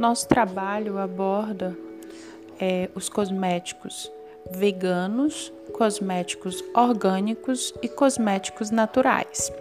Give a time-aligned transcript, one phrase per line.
[0.00, 1.76] Nosso trabalho aborda
[2.58, 4.10] é, os cosméticos
[4.50, 9.52] veganos, cosméticos orgânicos e cosméticos naturais.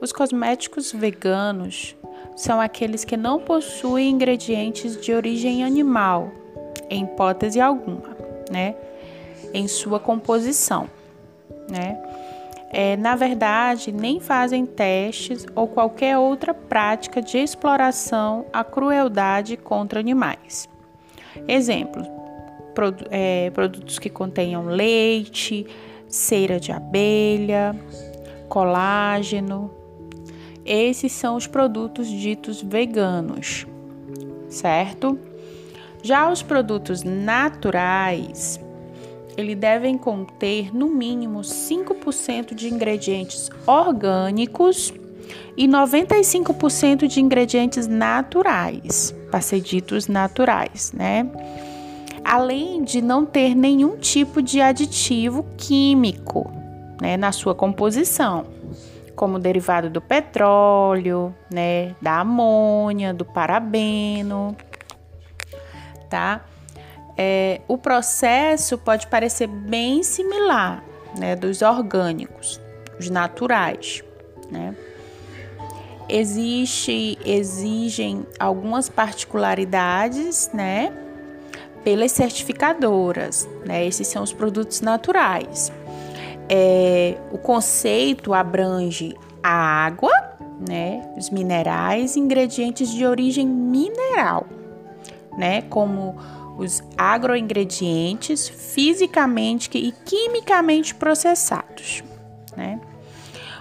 [0.00, 1.96] Os cosméticos veganos
[2.36, 6.30] são aqueles que não possuem ingredientes de origem animal,
[6.88, 8.16] em hipótese alguma,
[8.48, 8.76] né?
[9.52, 10.88] Em sua composição,
[11.68, 12.00] né?
[12.76, 20.00] É, na verdade, nem fazem testes ou qualquer outra prática de exploração à crueldade contra
[20.00, 20.68] animais.
[21.46, 22.04] Exemplos:
[22.74, 25.64] produ é, produtos que contenham leite,
[26.08, 27.76] cera de abelha,
[28.48, 29.70] colágeno.
[30.66, 33.68] Esses são os produtos ditos veganos,
[34.48, 35.16] certo?
[36.02, 38.58] Já os produtos naturais,
[39.36, 44.92] eles devem conter no mínimo 5% de ingredientes orgânicos
[45.56, 51.28] e 95% de ingredientes naturais, para ser ditos naturais, né?
[52.24, 56.50] além de não ter nenhum tipo de aditivo químico
[57.00, 58.46] né, na sua composição,
[59.14, 64.56] como derivado do petróleo, né, da amônia, do parabeno,
[66.08, 66.40] tá?
[67.16, 70.82] É, o processo pode parecer bem similar,
[71.18, 72.60] né, dos orgânicos,
[72.98, 74.02] os naturais,
[74.50, 74.74] né?
[76.08, 80.92] Existe, exigem algumas particularidades, né?
[81.84, 83.86] pelas certificadoras, né?
[83.86, 85.70] Esses são os produtos naturais.
[86.48, 90.12] É, o conceito abrange a água,
[90.66, 91.06] né?
[91.16, 94.46] Os minerais, ingredientes de origem mineral,
[95.36, 95.62] né?
[95.62, 96.16] Como
[96.56, 102.02] os agroingredientes fisicamente e quimicamente processados,
[102.56, 102.80] né?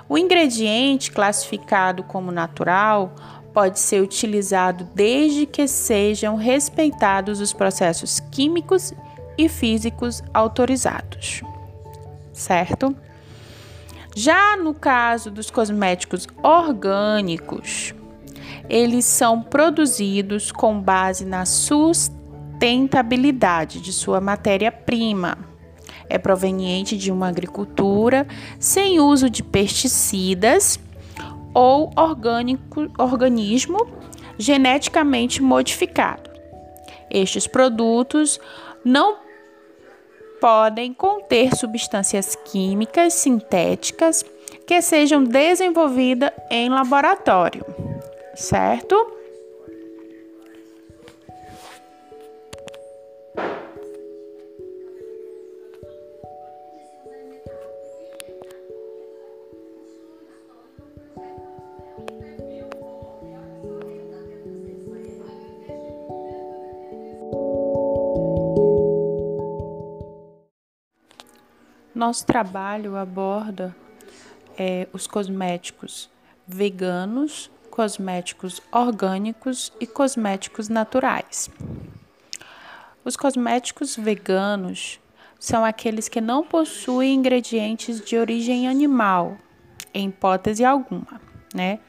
[0.08, 3.16] O ingrediente classificado como natural
[3.54, 8.94] pode ser utilizado desde que sejam respeitados os processos químicos
[9.38, 11.42] e físicos autorizados.
[12.34, 12.96] Certo?
[14.16, 17.94] Já no caso dos cosméticos orgânicos,
[18.70, 22.23] eles são produzidos com base na sustentabilidade
[23.82, 25.38] de sua matéria-prima.
[26.10, 28.28] É proveniente de uma agricultura
[28.60, 30.80] sem uso de pesticidas
[31.54, 33.88] ou orgânico, organismo
[34.38, 36.30] geneticamente modificado.
[37.10, 38.40] Estes produtos
[38.84, 39.18] não
[40.42, 44.26] podem conter substâncias químicas sintéticas
[44.68, 47.66] que sejam desenvolvidas em laboratório,
[48.36, 49.23] certo?
[71.94, 73.76] Nosso trabalho aborda
[74.58, 76.10] é, os cosméticos
[76.48, 81.50] veganos, cosméticos orgânicos e cosméticos naturais.
[83.06, 85.00] Os cosméticos veganos
[85.40, 89.38] são aqueles que não possuem ingredientes de origem animal,
[89.94, 91.22] em hipótese alguma,
[91.54, 91.80] né?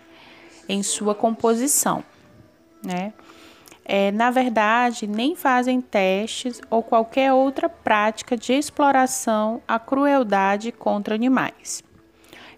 [0.69, 2.05] Em sua composição,
[2.83, 3.13] né?
[3.85, 11.15] É, na verdade, nem fazem testes ou qualquer outra prática de exploração à crueldade contra
[11.15, 11.85] animais.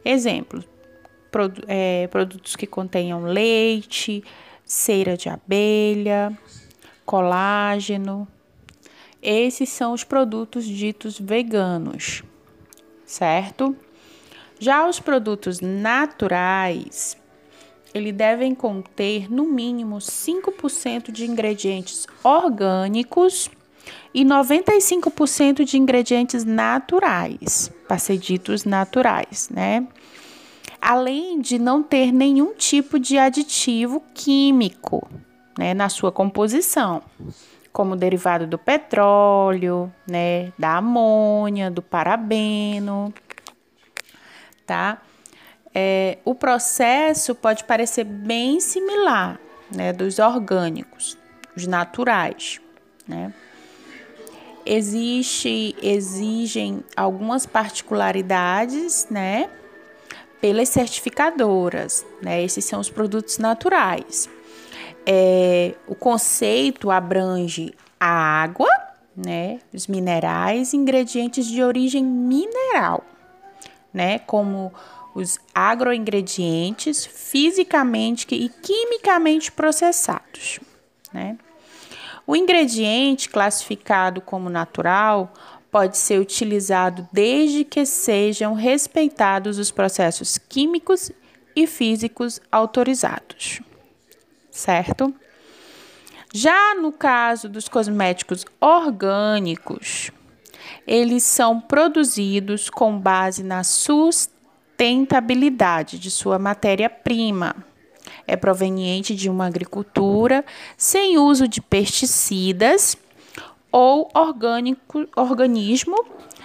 [0.04, 0.65] Exemplo:
[1.31, 4.22] produ é, produtos que contenham leite,
[4.65, 6.36] cera de abelha,
[7.04, 8.28] colágeno.
[9.20, 12.22] Esses são os produtos ditos veganos,
[13.04, 13.76] certo?
[14.60, 17.16] Já os produtos naturais
[17.97, 23.51] ele devem conter no mínimo 5% de ingredientes orgânicos
[24.12, 29.87] e 95% de ingredientes naturais, para ser ditos naturais, né?
[30.81, 35.09] Além de não ter nenhum tipo de aditivo químico,
[35.59, 37.03] né, na sua composição,
[37.72, 43.13] como derivado do petróleo, né, da amônia, do parabeno,
[44.66, 45.01] tá?
[45.78, 49.39] É, o processo pode parecer bem similar
[49.71, 51.19] né, dos orgânicos,
[51.55, 52.59] os naturais.
[53.07, 53.31] Né?
[54.65, 59.51] Existe, exigem algumas particularidades né,
[60.41, 62.07] pelas certificadoras.
[62.23, 62.43] Né?
[62.43, 64.31] Esses são os produtos naturais.
[65.05, 68.71] É, o conceito abrange a água,
[69.15, 73.05] né, os minerais, ingredientes de origem mineral,
[73.95, 74.73] né, como
[75.16, 80.60] os agroingredientes fisicamente e quimicamente processados.
[81.10, 81.39] né?
[82.27, 85.33] O ingrediente classificado como natural
[85.71, 91.10] pode ser utilizado desde que sejam respeitados os processos químicos
[91.54, 93.63] e físicos autorizados,
[94.51, 95.15] certo?
[96.34, 100.10] Já no caso dos cosméticos orgânicos,
[100.86, 104.35] eles são produzidos com base na sustentabilidade
[105.99, 107.57] de sua matéria-prima
[108.27, 110.45] é proveniente de uma agricultura
[110.77, 112.97] sem uso de pesticidas
[113.71, 115.97] ou orgânico, organismo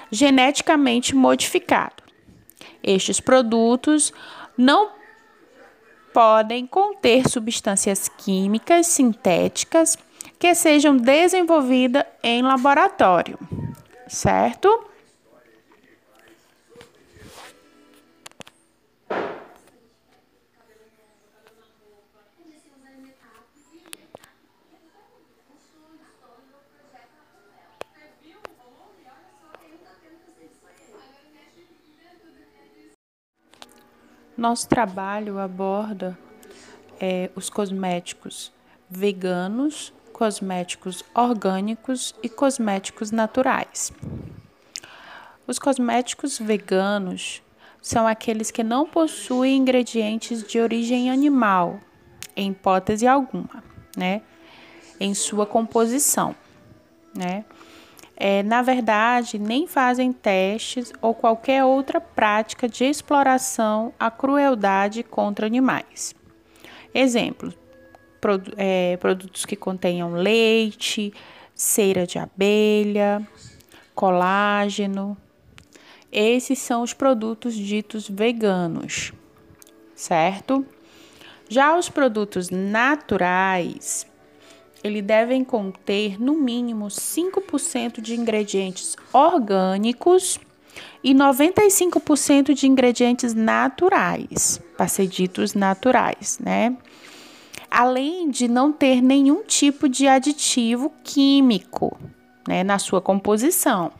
[0.09, 2.03] geneticamente modificado.
[2.83, 4.13] Estes produtos
[4.57, 4.91] não
[6.13, 9.97] podem conter substâncias químicas sintéticas
[10.37, 13.39] que sejam desenvolvidas em laboratório,
[14.07, 14.90] certo?
[34.41, 36.17] Nosso trabalho aborda
[36.99, 38.51] é, os cosméticos
[38.89, 43.93] veganos, cosméticos orgânicos e cosméticos naturais.
[45.45, 47.43] Os cosméticos veganos
[47.83, 51.79] são aqueles que não possuem ingredientes de origem animal,
[52.35, 53.63] em hipótese alguma,
[53.95, 54.23] né?
[54.99, 56.35] Em sua composição,
[57.15, 57.45] né?
[58.23, 65.47] É, na verdade, nem fazem testes ou qualquer outra prática de exploração à crueldade contra
[65.47, 66.13] animais.
[66.93, 67.51] Exemplo:
[68.21, 71.11] produ é, produtos que contenham leite,
[71.55, 73.27] cera de abelha,
[73.95, 75.17] colágeno.
[76.11, 79.13] Esses são os produtos ditos veganos,
[79.95, 80.63] certo?
[81.49, 84.05] Já os produtos naturais
[84.83, 90.39] ele devem conter no mínimo 5% de ingredientes orgânicos
[91.03, 96.75] e 95% de ingredientes naturais, para ser ditos naturais, né?
[97.69, 101.97] Além de não ter nenhum tipo de aditivo químico,
[102.47, 103.91] né, na sua composição,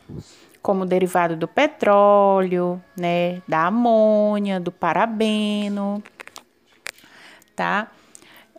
[0.62, 6.04] como derivado do petróleo, né, da amônia, do parabeno,
[7.56, 7.90] tá?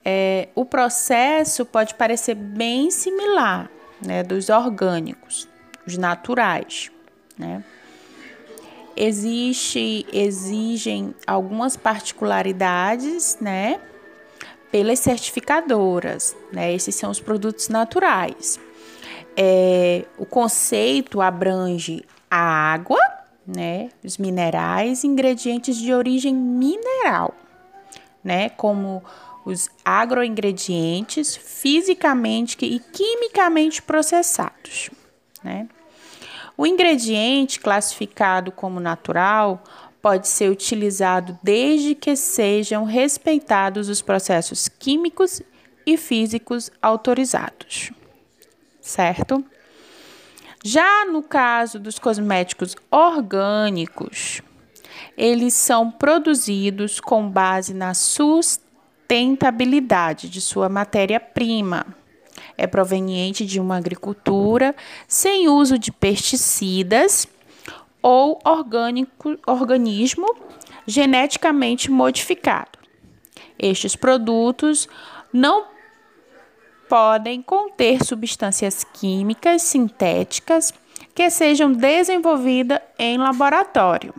[0.04, 3.70] É, o processo pode parecer bem similar
[4.04, 5.48] né, dos orgânicos,
[5.86, 6.90] os naturais.
[7.38, 7.62] Né?
[8.96, 13.80] Existe, exigem algumas particularidades né,
[14.70, 16.36] pelas certificadoras.
[16.52, 16.74] Né?
[16.74, 18.58] Esses são os produtos naturais.
[19.36, 23.00] É, o conceito abrange a água,
[23.46, 27.34] né, os minerais, ingredientes de origem mineral,
[28.22, 29.02] né, como
[29.44, 34.90] os agroingredientes fisicamente e quimicamente processados.
[35.42, 35.68] Né?
[36.56, 39.62] O ingrediente classificado como natural
[40.00, 45.42] pode ser utilizado desde que sejam respeitados os processos químicos
[45.86, 47.90] e físicos autorizados.
[48.80, 49.44] Certo?
[50.64, 54.42] Já no caso dos cosméticos orgânicos,
[55.16, 58.71] eles são produzidos com base na sustentabilidade
[59.12, 61.84] sustentabilidade de sua matéria-prima.
[62.56, 64.74] É proveniente de uma agricultura
[65.06, 67.28] sem uso de pesticidas
[68.00, 70.34] ou orgânico, organismo
[70.86, 72.78] geneticamente modificado.
[73.58, 74.88] Estes produtos
[75.30, 75.66] não
[76.88, 80.72] podem conter substâncias químicas sintéticas
[81.14, 84.14] que sejam desenvolvidas em laboratório,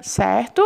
[0.00, 0.62] certo?